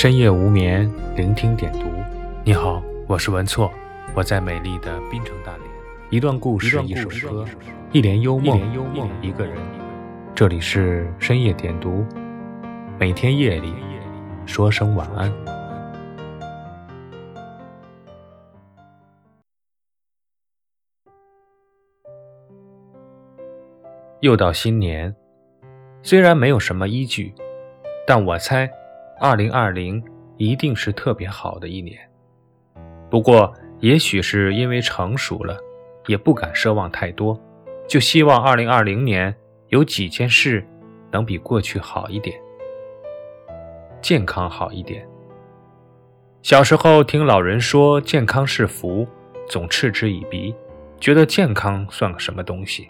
[0.00, 1.90] 深夜无眠，聆听点读。
[2.44, 3.68] 你好，我是文措，
[4.14, 5.68] 我在美丽的滨城大连。
[6.08, 7.44] 一段故事，一首歌，
[7.90, 8.60] 一帘幽梦，
[9.20, 9.56] 一个人。
[10.36, 12.06] 这里是深夜点读，
[12.96, 13.74] 每天夜里
[14.46, 15.32] 说声晚安。
[24.20, 25.12] 又到新年，
[26.04, 27.34] 虽然没有什么依据，
[28.06, 28.70] 但我猜。
[29.20, 30.00] 二零二零
[30.36, 31.98] 一定是特别好的一年，
[33.10, 35.58] 不过也许是因为成熟了，
[36.06, 37.36] 也不敢奢望太多，
[37.88, 39.34] 就希望二零二零年
[39.70, 40.64] 有几件事
[41.10, 42.40] 能比过去好一点，
[44.00, 45.04] 健康好一点。
[46.40, 49.04] 小时候听老人说健康是福，
[49.48, 50.54] 总嗤之以鼻，
[51.00, 52.86] 觉得健康算个什么东西。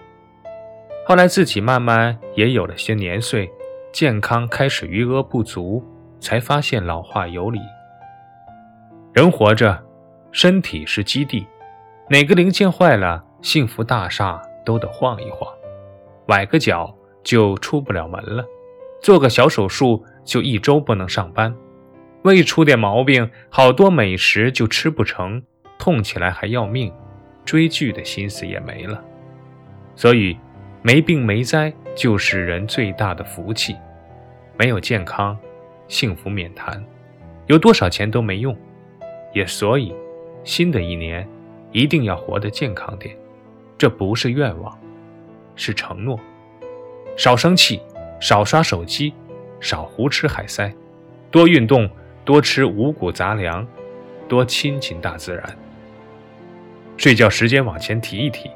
[1.06, 3.50] 后来自己慢慢也有了些年岁，
[3.90, 5.82] 健康开始余额不足。
[6.20, 7.60] 才发现老话有理，
[9.12, 9.82] 人活着，
[10.32, 11.46] 身体是基地，
[12.08, 15.48] 哪个零件坏了，幸福大厦都得晃一晃，
[16.26, 18.44] 崴个脚就出不了门了，
[19.00, 21.54] 做个小手术就一周不能上班，
[22.22, 25.42] 胃出点毛病，好多美食就吃不成，
[25.78, 26.92] 痛起来还要命，
[27.44, 29.02] 追剧的心思也没了，
[29.94, 30.38] 所以
[30.82, 33.76] 没病没灾就是人最大的福气，
[34.58, 35.38] 没有健康。
[35.88, 36.84] 幸福免谈，
[37.46, 38.56] 有多少钱都没用，
[39.32, 39.94] 也所以，
[40.44, 41.26] 新的一年
[41.72, 43.16] 一定要活得健康点。
[43.78, 44.78] 这不是愿望，
[45.56, 46.18] 是承诺。
[47.16, 47.80] 少生气，
[48.20, 49.14] 少刷手机，
[49.60, 50.72] 少胡吃海塞，
[51.30, 51.88] 多运动，
[52.24, 53.66] 多吃五谷杂粮，
[54.28, 55.58] 多亲近大自然。
[56.96, 58.50] 睡觉时间往前提一提，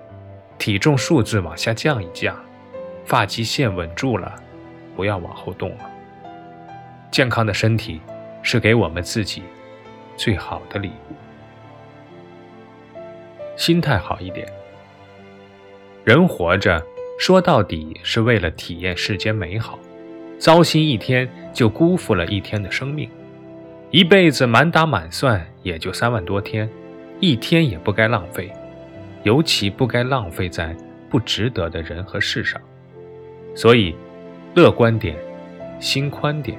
[0.58, 2.36] 体重数字往下降一降，
[3.04, 4.34] 发际线稳住了，
[4.94, 5.90] 不要往后动了。
[7.12, 8.00] 健康的身体
[8.42, 9.42] 是给我们自己
[10.16, 11.14] 最好的礼物。
[13.54, 14.50] 心态好一点，
[16.04, 16.82] 人活着
[17.18, 19.78] 说到底是为了体验世间美好，
[20.38, 23.08] 糟心一天就辜负了一天的生命。
[23.90, 26.66] 一辈子满打满算也就三万多天，
[27.20, 28.50] 一天也不该浪费，
[29.22, 30.74] 尤其不该浪费在
[31.10, 32.58] 不值得的人和事上。
[33.54, 33.94] 所以，
[34.54, 35.14] 乐观点，
[35.78, 36.58] 心宽点。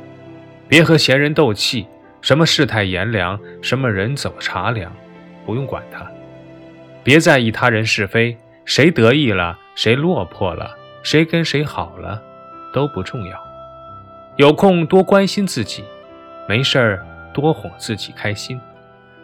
[0.73, 1.85] 别和闲人斗气，
[2.19, 4.91] 什么世态炎凉，什么人走茶凉，
[5.45, 6.03] 不用管他。
[7.03, 8.35] 别在意他人是非，
[8.65, 12.19] 谁得意了，谁落魄了，谁跟谁好了，
[12.73, 13.39] 都不重要。
[14.37, 15.83] 有空多关心自己，
[16.49, 18.59] 没事儿多哄自己开心，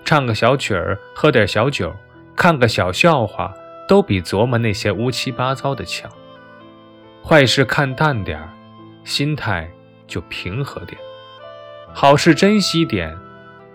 [0.05, 1.91] 唱个小曲儿，喝点小酒，
[2.35, 3.51] 看个小笑话，
[3.87, 6.11] 都比琢磨那些乌七八糟的强。
[7.25, 8.49] 坏事看淡点儿，
[9.03, 9.67] 心态
[10.05, 10.95] 就平和点。
[11.93, 13.17] 好事珍惜点，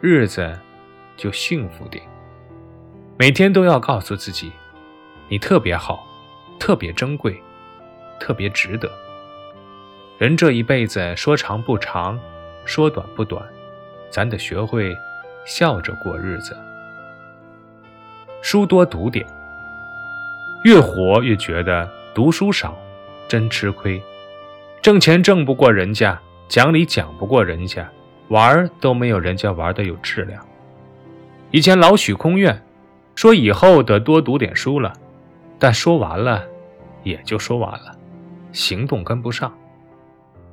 [0.01, 0.59] 日子
[1.17, 2.03] 就幸福点。
[3.19, 4.51] 每天都要告诉自己，
[5.29, 6.07] 你特别好，
[6.59, 7.43] 特别珍贵，
[8.19, 8.91] 特别值得。
[10.17, 12.19] 人这一辈子说长不长，
[12.65, 13.45] 说短不短，
[14.11, 14.97] 咱得学会
[15.45, 16.57] 笑着过日子。
[18.41, 19.27] 书多读点，
[20.65, 22.79] 越活越觉得读书少，
[23.29, 24.01] 真吃亏。
[24.81, 27.87] 挣钱挣不过人家，讲理讲不过人家。
[28.29, 30.45] 玩都没有人家玩的有质量。
[31.51, 32.63] 以前老许空院
[33.15, 34.93] 说以后得多读点书了，
[35.59, 36.45] 但说完了
[37.03, 37.97] 也就说完了，
[38.53, 39.53] 行动跟不上。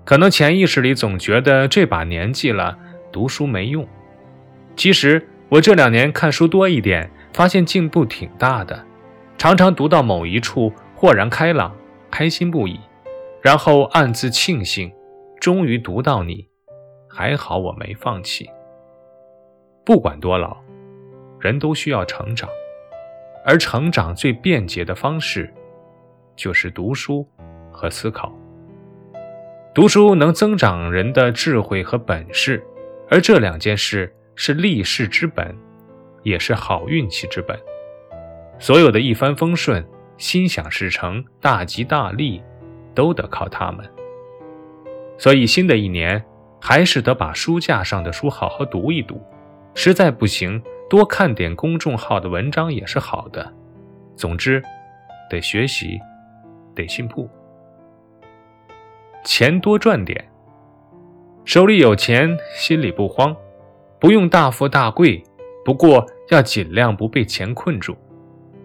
[0.03, 2.77] 可能潜意识里总觉得这把年纪了
[3.11, 3.87] 读书没用。
[4.75, 8.85] 其实我这两年看书多一点，发现进步挺大的，
[9.37, 11.75] 常常读到某一处豁然开朗，
[12.09, 12.79] 开心不已，
[13.41, 14.91] 然后暗自庆幸，
[15.39, 16.50] 终于读到你。
[17.13, 18.49] 还好我没放弃。
[19.83, 20.57] 不管多老，
[21.39, 22.49] 人都需要成长，
[23.45, 25.53] 而成长最便捷的方式，
[26.35, 27.27] 就是读书
[27.71, 28.31] 和思考。
[29.73, 32.63] 读书能增长人的智慧和本事，
[33.09, 35.55] 而这两件事是立世之本，
[36.23, 37.59] 也是好运气之本。
[38.59, 39.85] 所有的一帆风顺、
[40.17, 42.41] 心想事成、大吉大利，
[42.93, 43.89] 都得靠他们。
[45.17, 46.23] 所以，新的一年。
[46.61, 49.19] 还是得把书架上的书好好读一读，
[49.73, 53.51] 实在不行，多看点公众号的文章也是好的。
[54.15, 54.61] 总之，
[55.27, 55.99] 得学习，
[56.75, 57.27] 得进步。
[59.23, 60.29] 钱多赚点，
[61.45, 63.35] 手里有钱，心里不慌，
[63.99, 65.23] 不用大富大贵，
[65.65, 67.97] 不过要尽量不被钱困住。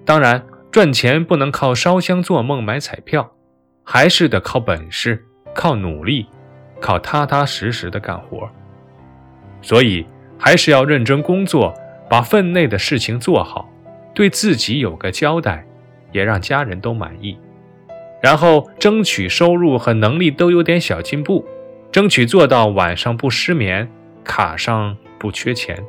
[0.05, 3.33] 当然，赚钱不能靠烧香做梦买彩票，
[3.83, 6.27] 还是得靠本事，靠努力。
[6.81, 8.49] 靠踏踏实实的干活，
[9.63, 10.07] 所以
[10.39, 11.75] 还是要认真工作，
[12.09, 13.69] 把分内的事情做好，
[14.15, 15.67] 对自己有个交代，
[16.13, 17.39] 也让家人都满意。
[18.23, 21.47] 然后争取收入和能力都有点小进步，
[21.93, 23.89] 争取做到晚上不失眠，
[24.25, 25.83] 卡上不缺钱。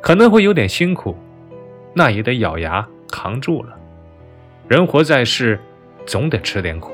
[0.00, 1.16] 可能会有点辛苦，
[1.92, 3.76] 那也得咬牙扛住了。
[4.68, 5.60] 人活在世，
[6.06, 6.92] 总得吃点苦。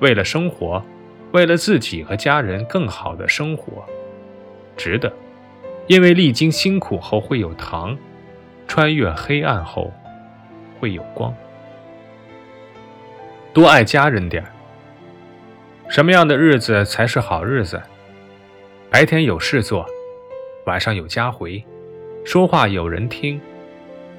[0.00, 0.84] 为了生活，
[1.32, 3.84] 为了自己和家人更好的生活，
[4.76, 5.12] 值得。
[5.88, 7.98] 因为历经辛苦后会有糖，
[8.68, 9.92] 穿越黑暗后
[10.78, 11.34] 会有光。
[13.52, 14.44] 多爱家人点
[15.88, 17.82] 什么样的日子才是好日子？
[18.88, 19.84] 白天有事做，
[20.66, 21.62] 晚上有家回，
[22.24, 23.40] 说话有人听，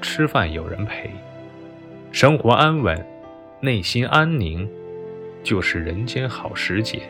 [0.02, 1.10] 吃饭有人陪，
[2.12, 3.04] 生活安稳，
[3.60, 4.68] 内心安宁。
[5.44, 7.02] 就是人间好时节。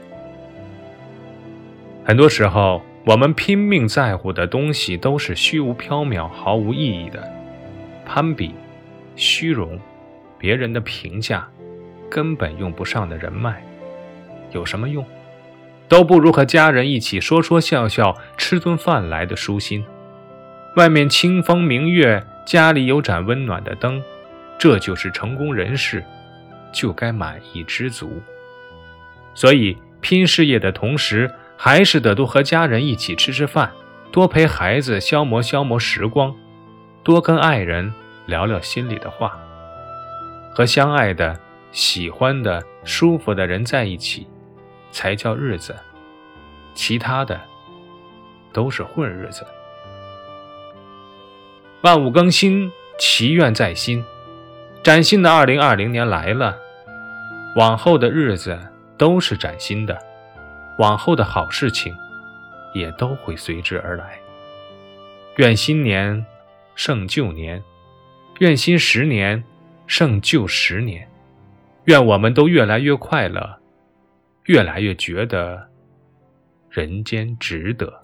[2.04, 7.32] 很多时候，我们拼命在乎的东西都是虚无缥缈、毫无意义的。
[8.04, 8.54] 攀比、
[9.16, 9.80] 虚荣、
[10.36, 11.48] 别人的评价，
[12.10, 13.62] 根本用不上的人脉，
[14.52, 15.02] 有什么用？
[15.88, 19.84] 都不如和家人一起说说笑笑、吃顿饭来的舒心。
[20.76, 24.02] 外面清风明月，家里有盏温暖的灯，
[24.58, 26.04] 这就是成功人士。
[26.74, 28.20] 就该满意知足，
[29.32, 33.72] 所以拼事业的同时，还是得多和家人一起吃吃饭，
[34.10, 36.34] 多陪孩子消磨消磨时光，
[37.04, 37.94] 多跟爱人
[38.26, 39.38] 聊聊心里的话。
[40.52, 41.38] 和相爱的、
[41.72, 44.26] 喜欢的、舒服的人在一起，
[44.90, 45.74] 才叫日子。
[46.74, 47.40] 其他的
[48.52, 49.46] 都是混日子。
[51.82, 54.04] 万物更新，祈愿在心。
[54.82, 56.58] 崭新的二零二零年来了。
[57.56, 58.58] 往后的日子
[58.98, 59.96] 都是崭新的，
[60.78, 61.94] 往后的好事情
[62.74, 64.18] 也都会随之而来。
[65.36, 66.24] 愿新年
[66.74, 67.62] 胜旧年，
[68.40, 69.42] 愿新十年
[69.86, 71.08] 胜旧十年，
[71.84, 73.58] 愿我们都越来越快乐，
[74.44, 75.68] 越来越觉得
[76.70, 78.03] 人间值得。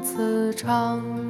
[0.00, 1.29] 磁场。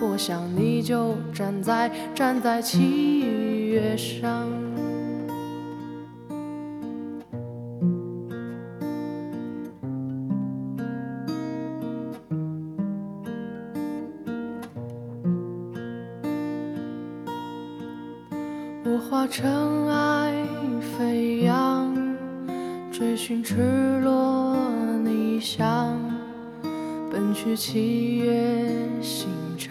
[0.00, 3.20] 我想你就站在站在七
[3.68, 4.48] 月上。
[18.84, 20.32] 我化尘埃
[20.80, 21.94] 飞扬，
[22.90, 24.56] 追寻赤裸
[25.04, 25.98] 逆翔。
[27.10, 28.68] 奔去七月
[29.00, 29.28] 心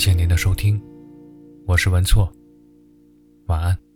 [0.00, 0.80] 感谢您的收听，
[1.66, 2.32] 我是文措，
[3.48, 3.89] 晚安。